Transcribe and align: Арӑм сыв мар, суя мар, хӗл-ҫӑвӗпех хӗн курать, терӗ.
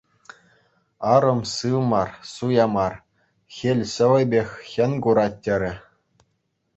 Арӑм 1.13 1.39
сыв 1.55 1.75
мар, 1.91 2.09
суя 2.33 2.65
мар, 2.75 2.93
хӗл-ҫӑвӗпех 3.55 4.49
хӗн 4.71 4.91
курать, 5.03 5.39
терӗ. 5.45 5.71